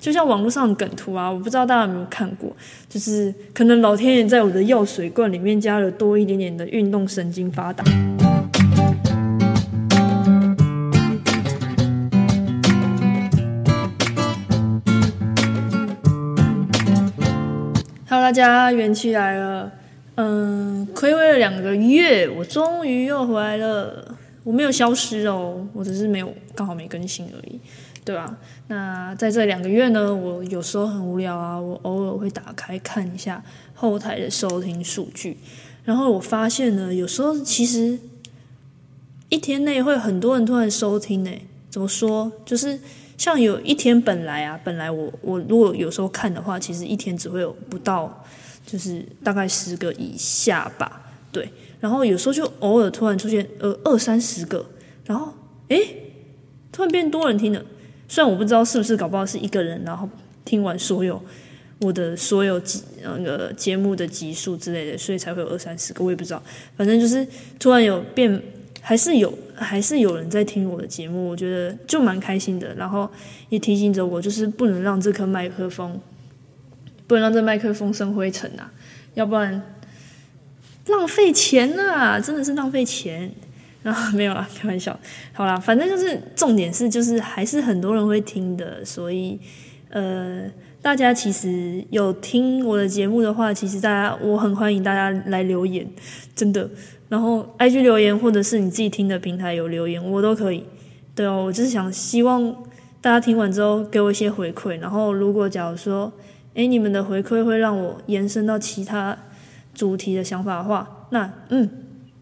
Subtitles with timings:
[0.00, 2.50] 就像网络上的梗图啊，我不知道大家有没有看过，
[2.88, 7.84] 就是可能老天爷在我的药水罐里面加了多一点点的运动神经发达。
[18.08, 19.70] Hello，大家元气来了。
[20.14, 24.16] 嗯，暌违了两个月，我终于又回来了。
[24.42, 27.60] 我没有消失哦，我只是没有刚好没更新而已，
[28.10, 28.36] 对吧？
[28.66, 33.40] 那在这两个月呢，我有时候很无聊啊，我偶尔会打开看一下
[33.72, 35.36] 后台的收听数据，
[35.84, 37.96] 然后我发现呢，有时候其实
[39.28, 41.30] 一天内会很多人突然收听呢。
[41.70, 42.32] 怎么说？
[42.44, 42.80] 就是
[43.16, 48.24] 像有一天本来啊，本来我我如果有时候看的话，其实一天只会有不到，
[48.66, 51.48] 就是大概十个以下吧，对。
[51.78, 54.66] 然后有时候就偶尔突然出现呃二三十个，
[55.04, 55.32] 然后
[55.68, 56.10] 诶，
[56.72, 57.64] 突然变多人听了。
[58.10, 60.08] 虽然我不知道是不是搞不好是一个人，然后
[60.44, 61.22] 听完所有
[61.78, 66.42] 我的所有集那个节目的集数之类的，所以才会有二三十个，我也不知道。
[66.76, 67.24] 反正就是
[67.60, 68.42] 突然有变，
[68.80, 72.74] 还是有 还是有人在听我的节目，我觉得就蛮开心的。
[72.74, 73.08] 然后
[73.48, 76.00] 也提醒着我，就是不能让这颗麦克风，
[77.06, 78.72] 不能让这麦克风生灰尘啊，
[79.14, 79.62] 要不然
[80.86, 83.30] 浪费钱啊，真的是浪费钱。
[83.82, 84.98] 然 后没有啦，开玩笑。
[85.32, 89.38] 好啦，反正就是重点是，就是还是很多人会听的，所以
[89.88, 90.44] 呃，
[90.82, 95.86] 大家其实有听我的节目的话，其实大家我很欢迎大家来留言，
[96.34, 96.68] 真的。
[97.08, 100.62] 然后 IG 留言，或者是你自己听的平台有留言，我都可以。
[101.14, 102.54] 对哦，我就是想希望
[103.00, 104.78] 大家听完之后给我一些回馈。
[104.78, 106.12] 然后如果假如说，
[106.54, 109.16] 诶，你们的回馈会让我延伸到其他
[109.74, 111.68] 主题的想法的话，那嗯。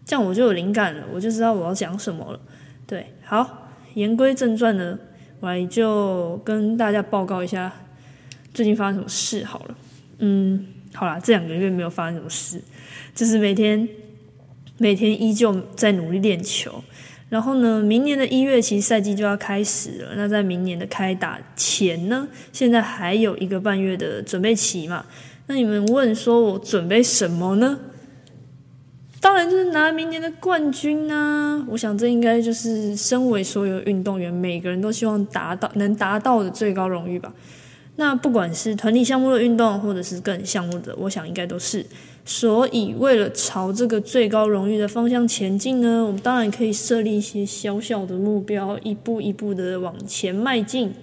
[0.09, 2.39] 这样我就有灵感了，我就知道我要讲什么了。
[2.87, 4.97] 对，好，言归正传呢，
[5.39, 7.71] 我来就跟大家报告一下
[8.51, 9.77] 最近发生什么事好了。
[10.17, 10.65] 嗯，
[10.95, 12.59] 好啦，这两个月没有发生什么事，
[13.13, 13.87] 就是每天
[14.79, 16.83] 每天依旧在努力练球。
[17.29, 20.13] 然后呢，明年的一月其实赛季就要开始了。
[20.15, 25.05] 那在明年的开打前呢，现在还有一个半月的准备期嘛。
[25.45, 27.79] 那你们问说我准备什么呢？
[29.21, 31.65] 当然就是拿明年的冠军啊！
[31.69, 37.33] 我想这应该就是身为所有运动员每个人都希望达到能达到的最高荣誉吧。
[37.97, 41.85] 那不管是团体项目的运动，或者是个人项目的，我想应该都是。
[42.23, 50.93] 所以为了朝这个最高荣誉的方向前进呢，我们当然可以设立一些小小的目标，一步一步的往前迈进。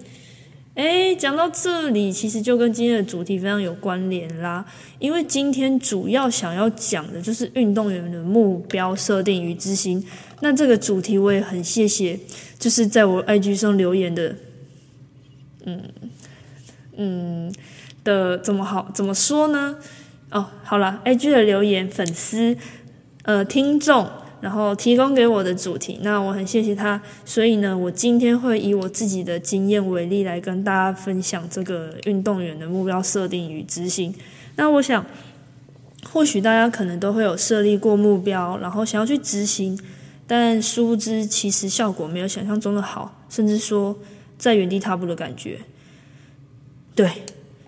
[0.77, 4.63] 哎，讲到这里，其实就跟今天的主题非常有关联啦。
[4.99, 10.05] 因为今天主要想要讲的就是运动员的目标设定与执行。
[10.41, 12.19] 那这个主题我也很谢谢，
[12.59, 14.35] 就是在我 IG 上留言的，
[15.65, 15.81] 嗯
[16.95, 17.51] 嗯
[18.03, 19.77] 的怎么好怎么说呢？
[20.29, 22.55] 哦，好了，IG 的留言粉丝
[23.23, 24.07] 呃听众。
[24.39, 34.13] 然后提供给我的主题，那我很谢谢他，所以呢，我今天会以我自己的经验为例来跟大家分享这个运动员的目标设定与执行。
[34.55, 35.05] 那我想，
[36.11, 39.79] 或许大家可能都会有设立过目标，然后想要去执行，
[40.27, 43.97] 但殊不知其实效果没有想象中的好，甚至说
[44.37, 45.59] 在原地踏步的感觉。
[46.93, 47.11] 对，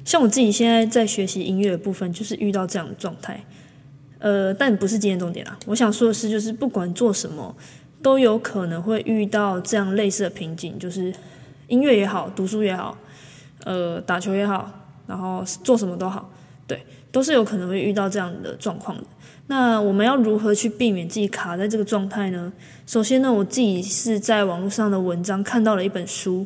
[0.06, 3.44] 像我自己现在在学习音乐的部分，就是遇到这样的状态。
[4.20, 5.58] 呃，但不是今天重点啦。
[5.66, 7.56] 我想说的是，就是不管做什么，
[8.02, 11.14] 都有可能会遇到这样类似的瓶颈，就是
[11.68, 12.98] 音乐也好，读书也好，
[13.64, 14.70] 呃，打球也好，
[15.08, 16.30] 然后做什么都好，
[16.68, 16.82] 对，
[17.12, 19.04] 都是有可能会遇到这样的状况的。
[19.48, 22.54] 那我们要如何去避免自己卡在这个状态呢？
[22.86, 26.46] 首先呢，我自己是在网络上的文章看到了一本书，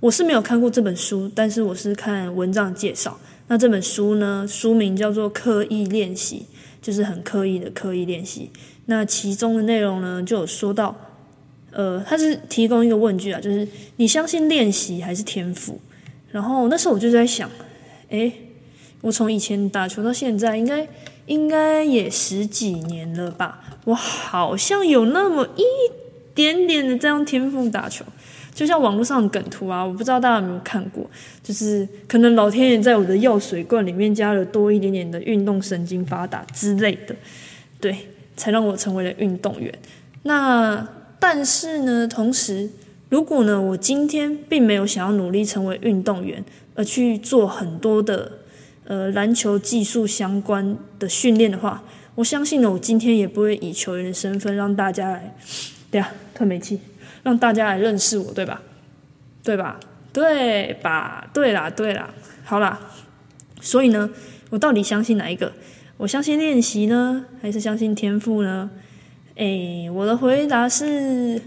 [0.00, 3.18] 我是没有看过这本书，但是我是看文章介绍。
[3.46, 6.46] 那这本书呢，书名叫做《刻意练习》。
[6.84, 8.50] 就是很刻意的刻意练习，
[8.84, 10.94] 那其中的内容呢，就有说到，
[11.70, 15.80] 呃，他是提供一个问句啊，就是你相信练习还是天赋？
[16.30, 17.50] 然后那时候我就在想，
[18.10, 18.30] 诶，
[19.00, 20.86] 我从以前打球到现在，应该
[21.24, 25.64] 应该也十几年了吧，我好像有那么一
[26.34, 28.04] 点点的这样天赋打球。
[28.54, 31.04] 就像网络上的梗图啊，我不知道大家有没有看过，
[31.42, 37.16] 就是可能老天爷在我的药水罐里面加了多一点点的运动神经发达之类的，
[37.80, 37.96] 对，
[38.36, 39.74] 才让我成为了运动员。
[40.22, 40.86] 那
[41.18, 42.70] 但是呢，同时
[43.08, 46.44] 如果呢，我今天并没有想要努力成为运动员，
[46.76, 48.30] 而去做很多的
[48.84, 51.82] 呃篮球技术相关的训练的话，
[52.14, 55.36] 我相信呢，我今天也不会以球员的身份让大家来，
[55.94, 56.80] 对呀，特没气。
[57.22, 58.60] 让大家来认识我，对吧？
[59.44, 59.78] 对吧？
[60.12, 61.30] 对吧？
[61.32, 62.12] 对啦，对啦，
[62.42, 62.80] 好啦。
[63.60, 64.10] 所以呢，
[64.50, 65.52] 我到底相信哪一个？
[65.98, 68.68] 我相信练习呢，还是相信天赋呢？
[69.36, 71.40] 诶，我的回答是，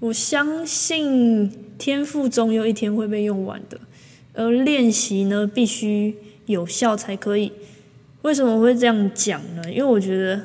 [0.00, 1.48] 我相信
[1.78, 3.78] 天赋总有一天会被用完的，
[4.34, 6.16] 而练习呢，必须
[6.46, 7.52] 有效才可以。
[8.22, 9.62] 为什么会这样讲呢？
[9.70, 10.42] 因为我觉得，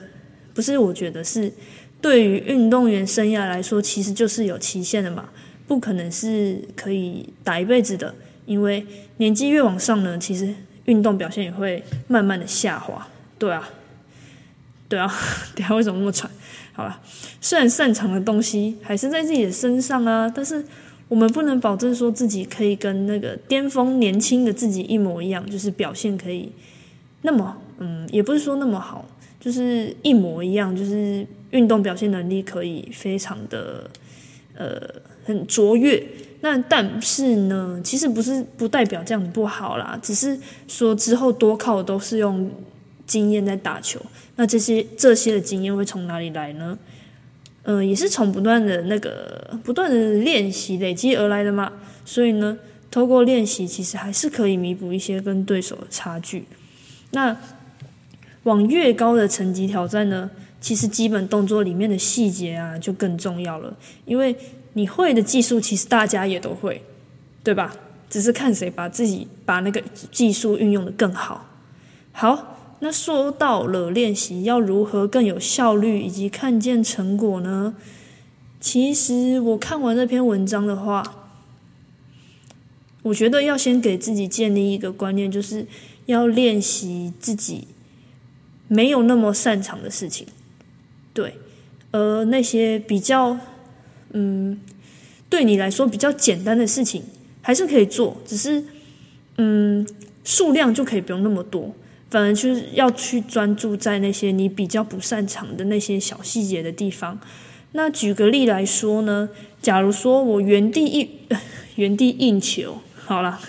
[0.54, 1.52] 不是我觉得是，
[2.04, 5.30] 对于运动员生涯来说，其实就是有期限的嘛，
[5.66, 8.14] 不可能是可以打一辈子的。
[8.46, 8.86] 因为
[9.20, 10.54] 年纪越往上呢，其实
[10.84, 13.08] 运动表现也会慢慢的下滑。
[13.40, 13.70] 对啊，
[14.90, 15.10] 对啊，
[15.56, 16.30] 等下为什么那么喘？
[16.74, 17.00] 好了，
[17.40, 20.62] 虽然擅长的东西还是在自己的身上啊，但是
[21.08, 26.52] 我们不能保证说自己可以跟那个巅峰年轻的自己一模一样，就是表现可以
[27.22, 27.58] 那么。
[27.80, 29.06] 嗯，也不是说那么好，
[29.40, 33.90] 就是一模一样，就是运动表现能力可以非常的
[34.58, 34.82] 呃
[35.24, 36.04] 很卓越。
[36.42, 42.52] 那但是呢，其实不是不代表这样不好啦，只是说之后多靠都是用
[43.06, 44.02] 经验在打球。
[44.36, 46.78] 那这些这些的经验会从哪里来呢？
[47.64, 51.72] 嗯，也是从不断的那个不断的练习累积而来的嘛。
[52.04, 52.58] 所以呢，
[52.92, 56.44] 透过练习，其实还是可以弥补一些跟对手的差距。
[57.12, 57.38] 那
[58.44, 60.30] 往越高的层级挑战呢，
[60.64, 63.76] 其实基本动作里面的细节啊就更重要了，
[64.06, 64.34] 因为
[64.72, 66.82] 你会的技术其实大家也都会，
[67.44, 67.76] 对吧？
[68.10, 71.50] 只是看谁把自己把那个技术运用的更好。
[72.14, 77.76] 好，那说到了练习要如何更有效率以及看见成果呢？
[78.62, 81.28] 其实我看完这篇文章的话，
[83.02, 85.68] 我觉得要先给自己建立一个观念，就是
[86.06, 87.68] 要练习自己。
[88.70, 90.26] 没有那么擅长的事情，
[91.14, 91.36] 对，
[91.92, 93.38] 而那些比较，
[94.12, 94.60] 嗯，
[95.30, 97.04] 对你来说比较简单的事情，
[97.42, 98.64] 还是可以做，只是，
[99.38, 99.88] 嗯，
[100.24, 101.74] 数量就可以不用那么多，
[102.10, 107.20] 反而就是要去专注在那些你比较不擅长的那些小细节的地方。
[107.74, 109.30] 那举个例来说呢，
[109.62, 111.10] 假如说我原地一
[111.76, 113.40] 原地运球，好了，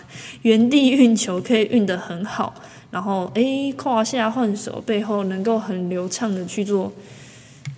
[0.43, 2.55] 原地运球可以运得很好。
[2.90, 6.93] 然后，诶，胯下换手背后能够很流畅的去做，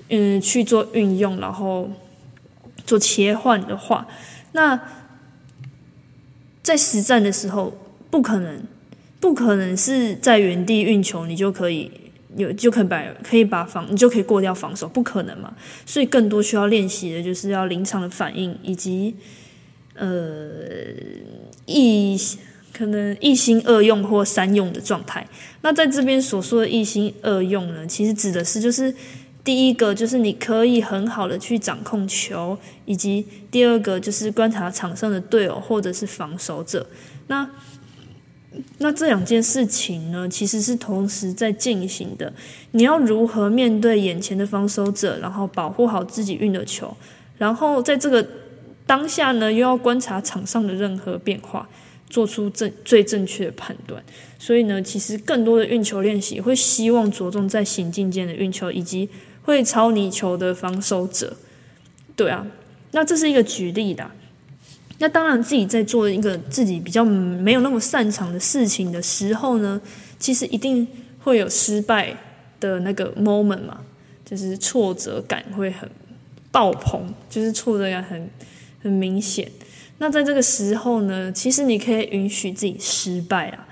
[0.08, 1.91] 嗯，去做运用，然后
[2.87, 4.06] 做切换的话，
[4.53, 4.81] 那
[6.62, 7.76] 在实战的时候，
[8.11, 8.62] 不可能，
[9.20, 11.91] 不可能是在原地运球，你就可以
[12.37, 15.55] 有就可以把可以把防，你就可以过掉防守，不可能嘛。
[15.85, 19.14] 所以，更多需要练习的就是要临场的反应，以及
[19.94, 20.08] 呃，
[21.67, 22.19] 一。
[22.73, 25.26] 可能一心二用或三用的状态。
[25.62, 28.94] 那在这边所说的一心二用呢，其实指的是就是
[29.46, 36.84] 第一个就是你可以很好的去掌控球，以及第二个就是观察场上的队友或者是防守者。
[37.28, 37.48] 那
[38.78, 42.32] 那这两件事情呢，其实是同时在进行的。
[42.72, 46.96] 你要如何面对眼前的防守者，然后保护好自己运的球，
[47.38, 48.26] 然后在这个
[48.84, 51.69] 当下呢，又要观察场上的任何变化。
[52.08, 54.00] 做出正最正确的判断，
[54.38, 59.08] 所以呢，其实更多的运球练习会希望着重在行进间的运球，以及
[59.46, 61.34] 会超你球的防守者。
[62.14, 62.46] 对啊，
[62.90, 64.10] 那这是一个举例的。
[64.98, 69.81] 那当然，自己在做一个自己比较没有那么擅长的事情的时候呢，
[70.19, 70.86] 其实一定
[71.20, 72.17] 会有失败
[72.58, 73.81] 的那个 moment 嘛，
[74.24, 75.88] 就是挫折感会很
[76.50, 78.31] 爆棚，就是挫折感很
[78.82, 79.50] 很明显。
[79.98, 83.69] 那在这个时候呢，其实你可以允许自己失败啊，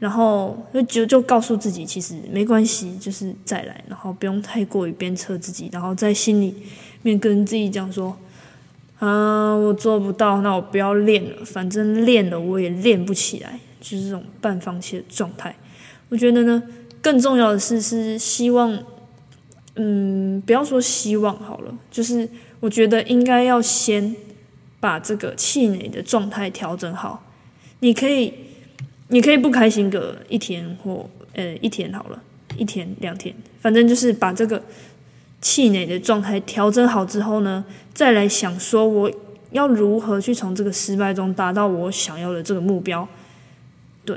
[0.00, 6.52] 然后就就就告诉自己，其实没关系，就是再来，然后不用太过于鞭策自己，然后在心里
[7.02, 8.16] 面跟自己讲说，
[8.98, 15.54] 啊，我做不到，那我不要练了，反正练了我也练不起来，就是这种半放弃的状态。
[16.08, 16.60] 我觉得呢，
[17.00, 18.76] 更重要的是是希望，
[19.76, 22.28] 嗯，不要说希望好了，就是
[22.58, 24.16] 我觉得应该要先。
[24.82, 27.22] 把这个气馁的状态调整好，
[27.80, 28.32] 你可以，
[29.10, 32.22] 你可以不开心个一天或呃一天好了，
[32.56, 34.62] 一天两天，反正就是把这个
[35.40, 39.10] 气馁的状态调整好之后呢，再来想说我
[39.50, 43.06] 要如何去从这个失败中达到我想要的这个目标，
[44.04, 44.16] 对，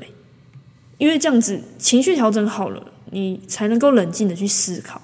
[0.98, 5.02] 因为这样子情绪调整好了，你才能够冷静的去思考。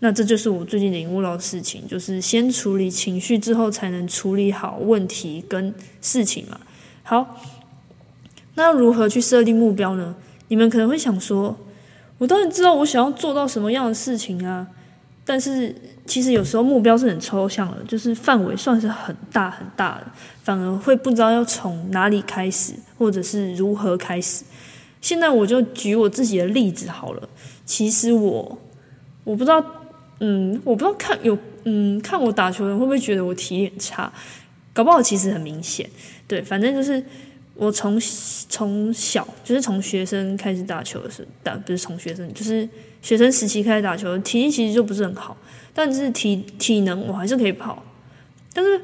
[0.00, 6.60] 那这就是我最近领悟到的事情，就是先处理情绪之后，才能处理好问题跟事情嘛。
[7.04, 7.40] 好，
[8.54, 10.14] 那如何去设定目标呢？
[10.48, 11.56] 你们可能会想说，
[12.18, 14.66] 我当然知道我想要做到什么样的事情啊，
[15.24, 20.06] 但是其实有时候目标是很抽象的，就是范围算是很大很大的，
[20.42, 24.44] 反而会不知道要从哪里开始，或者是如何开始。
[25.00, 27.28] 现在我就举我自己的例子好了。
[27.64, 28.58] 其实我
[29.24, 29.64] 我不知道，
[30.20, 34.12] 嗯，我不知道看有嗯看我打球的人会不会觉得我体力很差，
[34.72, 35.88] 搞不好其实很明显。
[36.28, 37.02] 对，反正就是
[37.54, 38.00] 我从
[38.48, 42.68] 从小就是从学生开始打球的时候，打不是从学生就是。
[43.02, 45.36] 学生时期开始打球，体力其实就不是很好，
[45.74, 47.82] 但是体体能我还是可以跑。
[48.52, 48.80] 但是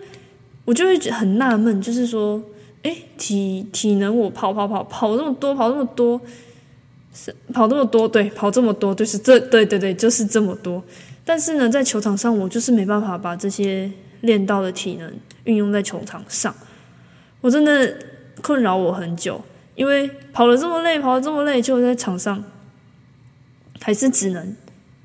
[0.65, 2.43] 我就会很纳闷，就是说，
[2.83, 6.21] 哎，体体能我跑跑跑跑这么多，跑这么多，
[7.15, 10.83] 是跑这么多，对，跑这么多，就是这，对对对，就是这么多。
[11.25, 13.89] 但是呢，在球场上，我就是没办法把这些
[14.23, 16.53] 练到的体能运用在球场上，
[17.41, 17.97] 我真的
[18.43, 19.41] 困扰我很久，
[19.75, 22.43] 因为跑了这么累，跑了这么累，就在场上。
[23.81, 24.57] 还是只能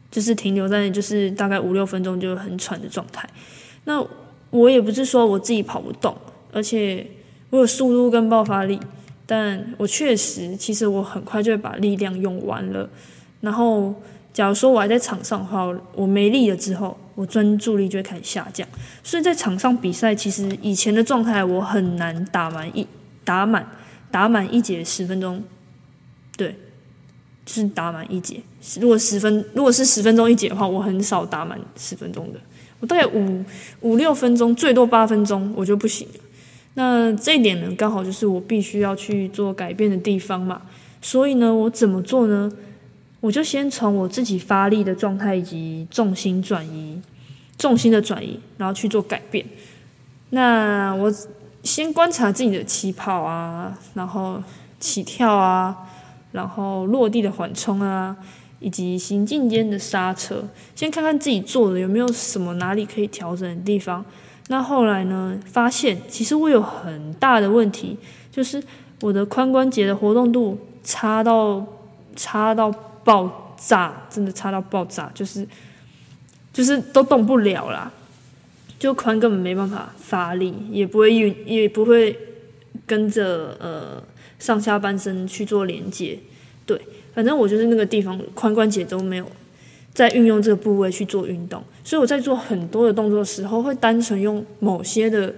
[0.09, 3.29] 就是停留在就是大概五六分钟就很喘的状态。
[3.83, 4.03] 那
[4.49, 6.17] 我也不是说我自己跑不动，
[6.51, 7.05] 而且
[7.51, 8.79] 我有速度跟爆发力，
[9.27, 12.89] 但我确实其实我很快就会把力量用完了。
[13.41, 13.93] 然后
[14.33, 18.67] 假如说我还在场上的话，我没力了之后，我专注力就会开始下降。
[19.03, 22.87] 所以在场上比赛，其实以前的状态我很难打满一
[23.23, 23.67] 打满
[24.11, 25.43] 打满一节十分钟，
[26.35, 26.55] 对。
[27.45, 28.41] 就是打满一节，
[28.79, 32.39] 如果十分，如果是十分钟一节的话，我很少打满十分钟的，
[32.79, 33.43] 我大概五
[33.81, 36.13] 五六分钟，最多八分钟，我就不行了。
[36.75, 40.61] 那这一点呢，刚好就是我必须要去做改变的地方嘛。
[41.01, 42.49] 所以呢，我怎么做呢？
[43.19, 47.01] 我就先从我自己发力的状态以及重心转移、
[47.57, 49.45] 重心的转移，然后去做改变。
[50.29, 51.13] 那我
[51.63, 54.43] 先观察自己的起跑啊，然后
[54.79, 55.75] 起跳啊。
[56.33, 58.17] 然后落地的缓冲啊，
[58.59, 60.43] 以及行进间的刹车，
[60.75, 64.03] 先看看自己做的有没有什么哪里可以调整的地方。
[64.47, 67.95] 那后来呢，发现其实我有很大的问题，
[68.31, 68.59] 就是
[69.01, 71.63] 我的髋关节的活动度差到
[72.15, 72.71] 差到
[73.03, 75.47] 爆炸，真的差到爆炸，就是
[76.51, 77.91] 就是都动不了啦，
[78.83, 82.13] 就髋根本没办法发力，也不会运，也不会
[82.85, 84.03] 跟着呃。
[84.39, 86.19] 上下半身去做连接，
[86.65, 86.77] 对，
[87.13, 89.25] 反正我就是那个地方髋关节都没有
[89.93, 95.33] 在运用这个部位去做运动，所以我在做很多的动作时候，会单纯用某些的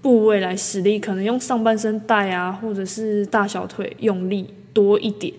[0.00, 5.34] 部位来使力，可能用上半身带啊，或者是大小腿用力多一点。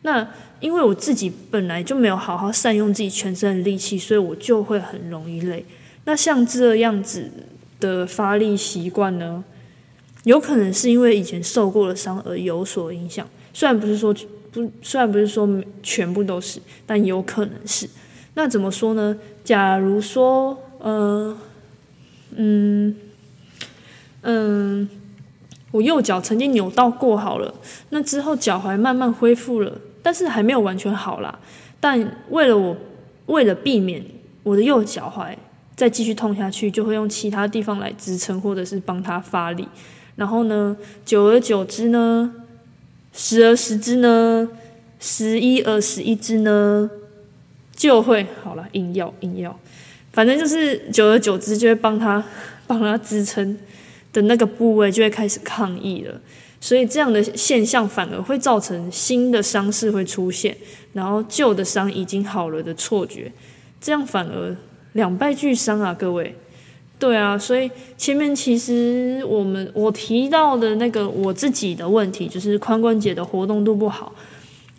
[0.00, 0.26] 那
[0.60, 5.62] 因为我自己本来就没有好好善用自己全身的力气，所以我就会很容易累。
[6.08, 7.30] 那像这样子
[7.78, 9.44] 的发力习惯呢？
[10.24, 14.14] 有可能是因为以前受过了伤而有所影响，虽然不是说
[14.50, 15.46] 不，虽然不是说
[15.82, 17.86] 全部都是，但有可能是。
[18.32, 19.14] 那怎么说呢？
[19.44, 21.36] 假如说，呃，
[22.36, 22.96] 嗯，
[24.22, 24.88] 嗯，
[25.72, 27.52] 我右脚曾经扭到过好了，
[27.90, 31.38] 那之后脚踝慢慢恢复了，但是还没有完全好啦。
[31.78, 32.74] 但为了我，
[33.26, 34.02] 为了避免
[34.42, 35.36] 我的右脚踝
[35.78, 39.68] 再继续痛下去，就会用其他地方来支撑，或者是帮他发力。
[40.16, 42.34] 然后呢，久而久之呢，
[43.12, 44.48] 时而时之呢，
[44.98, 46.90] 十一而十一之呢，
[47.76, 48.66] 就会好了。
[48.72, 49.56] 硬要硬要，
[50.12, 52.24] 反正就是久而久之就会帮他
[52.66, 53.56] 帮他支撑
[54.12, 56.20] 的那个部位就会开始抗议了。
[56.60, 60.56] 所以这样的现象反而会造成新的伤势会出现，
[60.92, 63.30] 然后旧的伤已经好了的错觉，
[63.80, 64.56] 这样反而
[64.92, 66.34] 两败俱伤啊，各位。
[66.98, 74.12] 对啊，所以前面其实我们我提到的那个我自己的问题，就是髋关节的活动度不好。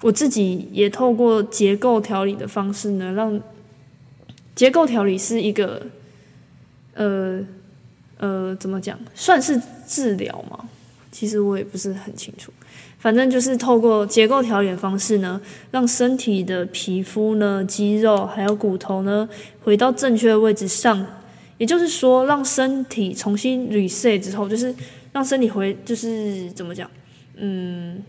[0.01, 3.39] 我自己也透过结构调理的方式呢，让
[4.53, 5.81] 结构调理是一个
[6.93, 7.39] 呃
[8.17, 10.67] 呃怎么讲，算是治疗吗？
[11.11, 12.51] 其实我也不是很清楚。
[13.00, 15.41] 反正就是透过结构调理的方式呢，
[15.72, 19.27] 让身体的皮肤呢、肌肉还有骨头呢，
[19.63, 21.06] 回到正确的位置上。
[21.58, 24.75] 也就是说，让身体重新 reset 之后，就是
[25.12, 26.89] 让身体回，就是怎么讲，
[27.36, 28.03] 嗯，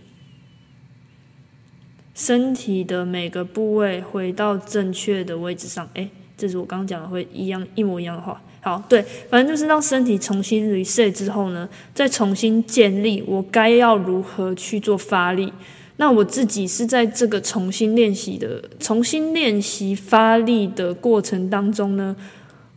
[2.14, 5.88] 身体的每个部位回到正确的位置上。
[5.94, 8.40] 诶，这是我刚刚讲的会一样一模一样的话。
[8.62, 15.52] 好，对，反正就是让身体重新 reset 之后呢，再重新建立我该要如何去做发力。
[15.96, 22.14] 那我自己是在这个重新练习的、重新练习发力的过程当中呢。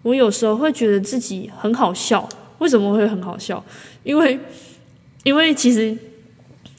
[0.02, 3.64] 我有时候会觉得自己很好笑，为什么会很好笑？
[4.04, 4.38] 因为，
[5.24, 5.98] 因为其实，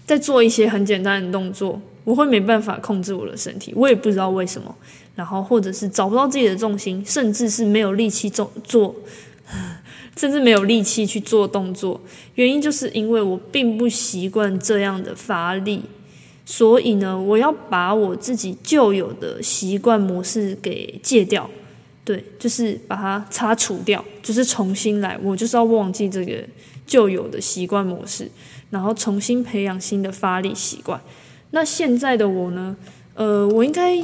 [0.05, 4.75] 在做一些很简单的动作，我会没办法控制我的身体，我也不知道为什么。
[5.17, 8.95] 然后或者是找不到自己的重心，甚至是没有力气做做，
[10.17, 12.01] 甚至没有力气去做动作。
[12.35, 15.83] 原因就是因为我并不习惯这样的发力，
[16.45, 21.49] 所以呢，我要把我自己旧有的习惯模式给戒掉。
[22.05, 25.17] 对，就是把它擦除掉，就是重新来。
[25.23, 26.45] 我就是要忘记这个
[26.87, 28.29] 旧有的习惯模式，
[28.69, 31.01] 然后重新培养新的发力习惯。
[31.55, 32.77] 那现在的我呢？
[33.15, 33.97] 呃，我应该，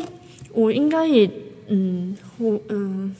[0.52, 1.28] 我应该也，
[1.66, 3.12] 嗯，我，嗯，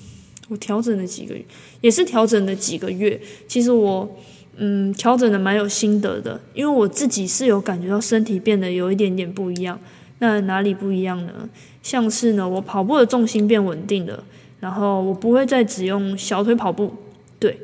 [0.49, 1.45] 我调整了几个月，
[1.81, 3.21] 也是调整了几个月。
[3.49, 4.09] 其实我，
[4.57, 9.77] 嗯，调整的蛮有心得的，因为我自己是有感觉到身体变得有一点点不一样。
[10.21, 11.49] 那哪里不一样呢？
[11.83, 14.23] 像是呢，我跑步的重心变稳定了。
[14.61, 16.95] 然后我不会再只用小腿跑步，
[17.41, 17.59] 对，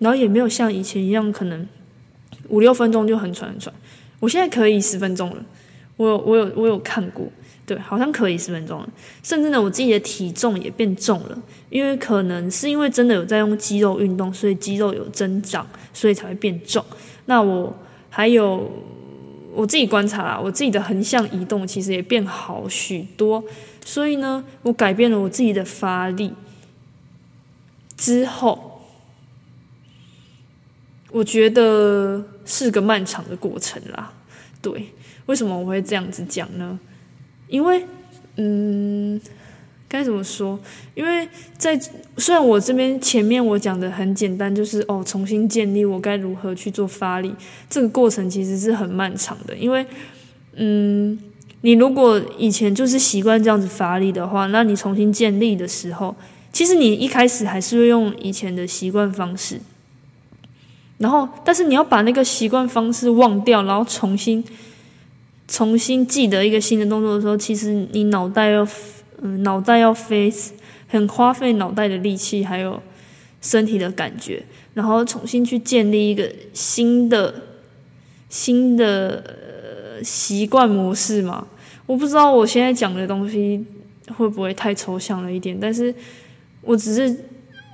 [0.00, 1.66] 然后也没有像以前一样可能
[2.48, 3.74] 五六分钟就很喘很喘，
[4.18, 5.36] 我现在可以十分钟了，
[6.00, 7.26] 我有我有我有看过，
[7.66, 8.88] 对，好像可以十分钟了，
[9.22, 16.82] 甚至呢我自己的体重也变重了，因为可能是因为真的有在用肌肉运动，所以肌肉有增长，所以才会变重。
[17.26, 17.76] 那我
[18.08, 18.70] 还有
[19.52, 23.44] 我自己观察啦，我自己的横向移动其实也变好许多。
[23.84, 26.32] 所以呢，我改变了我自己的发力
[27.98, 28.80] 之后，
[31.10, 34.14] 我觉得是个漫长的过程啦。
[34.62, 34.92] 对，
[35.26, 36.78] 为什么我会这样子讲呢？
[37.48, 37.84] 因为，
[38.36, 39.20] 嗯，
[39.88, 40.58] 该怎么说？
[40.94, 41.78] 因为在
[42.16, 47.34] 虽然我这边前面我讲的很简单，就是哦，重新建立我该如何去做发力，
[47.68, 49.56] 这个过程其实是很漫长的。
[49.56, 49.86] 因为，
[50.54, 51.18] 嗯。
[51.62, 56.16] 你如果以前就是习惯这样子发力的话，那你重新建立的时候，
[56.54, 59.60] 其实你一开始还是会用以前的习惯方式，
[60.96, 64.42] 然后，但是你要把那个习惯方式忘掉，然后重新
[65.50, 68.66] 重新记得一个新的动作的时候，其实你脑袋要
[69.20, 70.32] 嗯脑袋要飞，
[70.88, 72.80] 很花费脑袋的力气，还有
[73.42, 74.42] 身体的感觉，
[74.72, 77.34] 然后重新去建立一个新的
[78.30, 79.80] 新的呃。
[80.02, 81.46] 习惯模式嘛，
[81.84, 83.62] 我不知道我现在讲的东西
[84.16, 85.94] 会不会太抽象了一点，但是
[86.62, 87.14] 我只是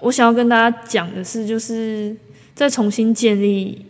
[0.03, 2.17] 我想要跟大家讲的是，就是
[2.53, 3.81] 在重新建立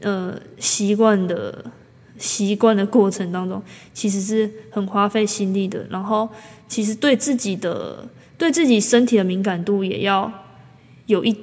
[0.00, 1.70] 呃习惯的
[2.18, 5.86] 习惯的过程当中，其实是很花费心力的。
[5.90, 6.28] 然后，
[6.68, 10.32] 其实对自己的对自己身体的敏感度也要
[11.06, 11.36] 有一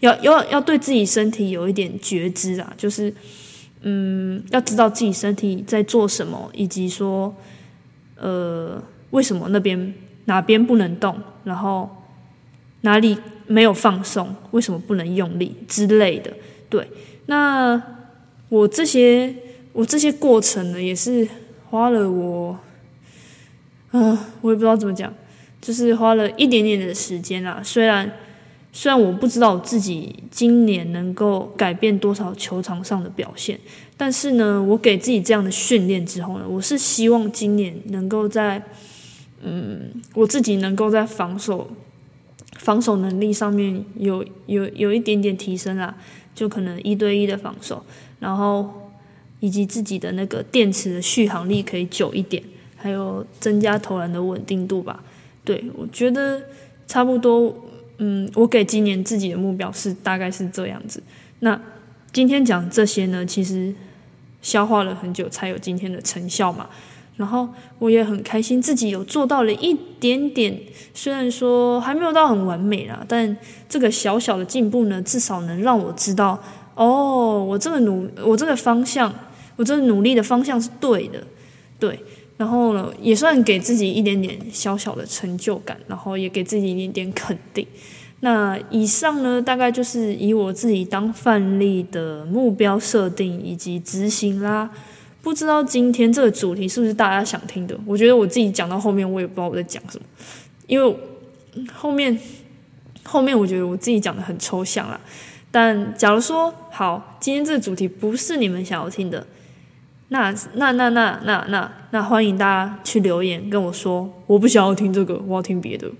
[0.00, 3.14] 要要要对自己身体有一点觉知啊，就是。
[3.82, 7.32] 嗯，要知道自己身体在做什么，以及说，
[8.16, 11.88] 呃，为什么那边哪边不能动，然后
[12.80, 16.32] 哪里没有放松，为什么不能用力之类的。
[16.68, 16.90] 对，
[17.26, 17.80] 那
[18.48, 19.32] 我这些
[19.78, 21.28] 我这些过程呢，也是
[21.70, 22.58] 花了我，
[23.92, 25.14] 啊，我也不知道怎么讲，
[25.60, 28.10] 就是花了一点点的时间啦，虽然。
[28.70, 33.58] 虽然我不知道我自己今年能够改变多少球场上的表现，
[33.96, 38.62] 但是呢，我给自己这样的训练之后呢，我是希望今年能够在，
[39.42, 41.68] 嗯，我自己能够在防守
[42.58, 45.96] 防守能力上面有有有一点点提升啦，
[46.34, 47.82] 就可能一对一的防守，
[48.20, 48.87] 然后
[49.40, 52.42] 以及自己的那个电池的续航力可以久一点，
[52.76, 55.02] 还有增加投篮的稳定度吧。
[55.44, 56.42] 对我觉得
[56.86, 57.54] 差不多。
[58.00, 61.02] 嗯，我给今年自己的目标是大概是这样子。
[61.40, 61.60] 那
[62.12, 63.74] 今天讲这些呢，其实
[64.40, 66.70] 消化了很久才有今天的成效嘛。
[67.16, 67.48] 然后
[67.80, 70.56] 我也很开心自己有做到了一点点，
[70.94, 73.36] 虽然说还没有到很完美啦，但
[73.68, 76.40] 这个小小的进步呢，至少能让我知道，
[76.76, 79.12] 哦，我这个努，我这个方向，
[79.58, 81.22] 我这努力的方向是对的，
[81.78, 82.00] 对。
[82.38, 87.66] 然后呢，也算给自己一点点小小的成就感，然后也给自己一点点肯定。
[88.20, 94.70] 那以上呢，大概就是以我自己当范例的目标设定以及执行啦。
[95.20, 97.76] 不知道今天这个主题是不是大家想听的？
[97.84, 100.06] 我觉得我自己讲到后面，我也不知道我在讲什么，
[100.68, 100.96] 因为
[101.74, 102.16] 后面
[103.02, 105.00] 后面我觉得我自己讲的很抽象啦。
[105.50, 109.26] 但假如说好，今天这个主题不是你们想要听的。
[110.08, 115.90] 那那那那那那那欢迎大家去留言跟我说，我不想要听这个，我要听别的。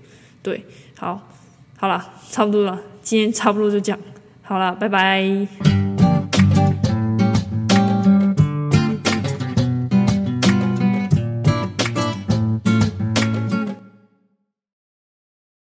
[0.41, 0.63] 对，
[0.97, 1.27] 好，
[1.77, 3.99] 好了，差不多了，今天差不多就这样，
[4.41, 5.88] 好了，拜拜。